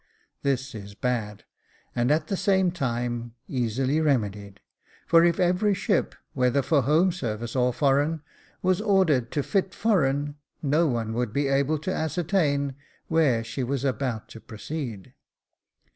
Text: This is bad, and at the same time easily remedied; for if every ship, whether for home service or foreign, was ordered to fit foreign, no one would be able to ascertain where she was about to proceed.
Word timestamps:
This 0.41 0.73
is 0.73 0.95
bad, 0.95 1.43
and 1.95 2.09
at 2.09 2.25
the 2.25 2.35
same 2.35 2.71
time 2.71 3.35
easily 3.47 4.01
remedied; 4.01 4.59
for 5.05 5.23
if 5.23 5.39
every 5.39 5.75
ship, 5.75 6.15
whether 6.33 6.63
for 6.63 6.81
home 6.81 7.11
service 7.11 7.55
or 7.55 7.71
foreign, 7.71 8.23
was 8.63 8.81
ordered 8.81 9.29
to 9.33 9.43
fit 9.43 9.75
foreign, 9.75 10.37
no 10.63 10.87
one 10.87 11.13
would 11.13 11.31
be 11.31 11.47
able 11.47 11.77
to 11.77 11.93
ascertain 11.93 12.73
where 13.09 13.43
she 13.43 13.63
was 13.63 13.83
about 13.85 14.27
to 14.29 14.39
proceed. 14.41 15.13